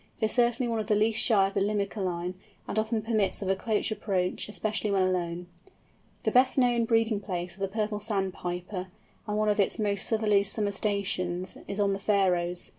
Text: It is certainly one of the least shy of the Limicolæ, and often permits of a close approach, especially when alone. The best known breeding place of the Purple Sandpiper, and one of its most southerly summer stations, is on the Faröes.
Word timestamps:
It 0.19 0.25
is 0.25 0.31
certainly 0.31 0.67
one 0.67 0.79
of 0.79 0.87
the 0.87 0.95
least 0.95 1.21
shy 1.21 1.45
of 1.47 1.53
the 1.53 1.59
Limicolæ, 1.59 2.33
and 2.67 2.79
often 2.79 3.03
permits 3.03 3.43
of 3.43 3.51
a 3.51 3.55
close 3.55 3.91
approach, 3.91 4.49
especially 4.49 4.89
when 4.89 5.03
alone. 5.03 5.45
The 6.23 6.31
best 6.31 6.57
known 6.57 6.85
breeding 6.85 7.19
place 7.19 7.53
of 7.53 7.59
the 7.59 7.67
Purple 7.67 7.99
Sandpiper, 7.99 8.87
and 9.27 9.37
one 9.37 9.49
of 9.49 9.59
its 9.59 9.77
most 9.77 10.07
southerly 10.07 10.43
summer 10.43 10.71
stations, 10.71 11.55
is 11.67 11.79
on 11.79 11.93
the 11.93 11.99
Faröes. 11.99 12.69